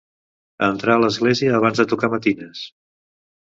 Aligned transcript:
Entrar 0.67 0.95
a 0.99 1.01
l'església 1.03 1.53
abans 1.59 1.83
de 1.83 1.87
tocar 1.93 2.11
matines. 2.15 2.65